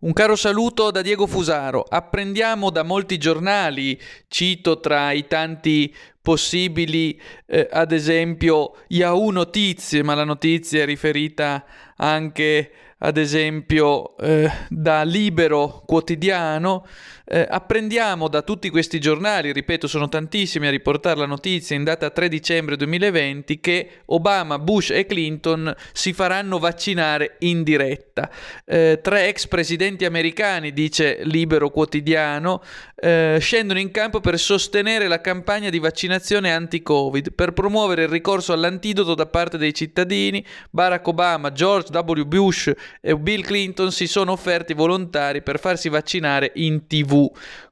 [0.00, 1.82] Un caro saluto da Diego Fusaro.
[1.82, 5.92] Apprendiamo da molti giornali, cito tra i tanti
[6.22, 11.64] possibili, eh, ad esempio Yahoo Notizie, ma la notizia è riferita
[11.98, 16.84] anche ad esempio eh, da Libero Quotidiano,
[17.30, 22.08] eh, apprendiamo da tutti questi giornali, ripeto sono tantissimi a riportare la notizia in data
[22.10, 28.30] 3 dicembre 2020, che Obama, Bush e Clinton si faranno vaccinare in diretta.
[28.64, 32.62] Eh, tre ex presidenti americani, dice Libero Quotidiano,
[32.96, 38.54] eh, scendono in campo per sostenere la campagna di vaccinazione anti-Covid, per promuovere il ricorso
[38.54, 40.44] all'antidoto da parte dei cittadini.
[40.70, 42.24] Barack Obama, George W.
[42.24, 47.30] Bush e Bill Clinton si sono offerti volontari per farsi vaccinare in tv.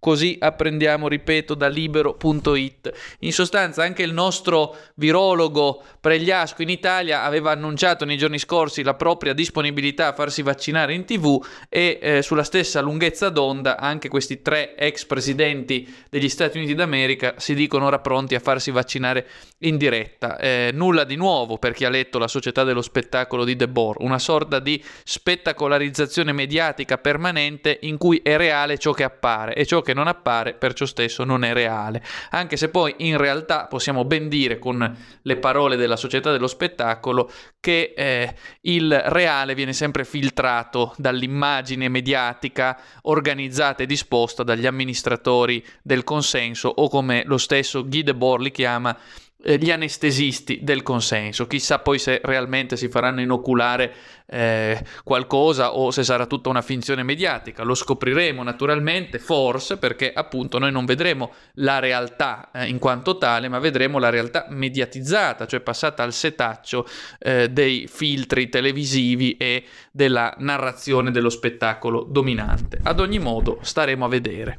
[0.00, 3.16] Così apprendiamo, ripeto, da libero.it.
[3.20, 8.94] In sostanza, anche il nostro virologo Pregliasco in Italia aveva annunciato nei giorni scorsi la
[8.94, 14.40] propria disponibilità a farsi vaccinare in tv e eh, sulla stessa lunghezza d'onda anche questi
[14.40, 19.26] tre ex presidenti degli Stati Uniti d'America si dicono ora pronti a farsi vaccinare
[19.58, 20.38] in diretta.
[20.38, 23.96] Eh, nulla di nuovo per chi ha letto La società dello spettacolo di De Boer,
[23.98, 29.82] una sorta di spettacolarizzazione mediatica permanente in cui è reale ciò che appare e ciò
[29.82, 32.02] che non appare per ciò stesso non è reale.
[32.30, 37.30] Anche se poi in realtà possiamo ben dire con le parole della società dello spettacolo
[37.60, 46.04] che eh, il reale viene sempre filtrato dall'immagine mediatica organizzata e disposta dagli amministratori del
[46.04, 48.96] consenso o come lo stesso Guy Debord li chiama
[49.40, 51.46] gli anestesisti del consenso.
[51.46, 53.94] Chissà poi se realmente si faranno inoculare
[54.26, 57.62] eh, qualcosa o se sarà tutta una finzione mediatica.
[57.62, 63.48] Lo scopriremo naturalmente, forse, perché appunto noi non vedremo la realtà eh, in quanto tale,
[63.48, 66.84] ma vedremo la realtà mediatizzata, cioè passata al setaccio
[67.20, 72.80] eh, dei filtri televisivi e della narrazione dello spettacolo dominante.
[72.82, 74.58] Ad ogni modo, staremo a vedere.